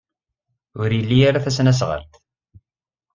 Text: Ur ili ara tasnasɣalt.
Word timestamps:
Ur 0.81 0.89
ili 0.99 1.17
ara 1.27 1.43
tasnasɣalt. 1.45 2.13